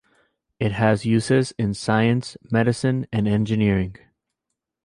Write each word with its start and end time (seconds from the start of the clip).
It 0.59 0.71
has 0.71 1.05
uses 1.05 1.51
in 1.59 1.75
science, 1.75 2.35
medicine, 2.49 3.05
and 3.13 3.27
engineering. 3.27 3.97